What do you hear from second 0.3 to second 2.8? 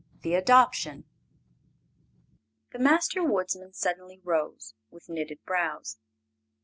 Adoption The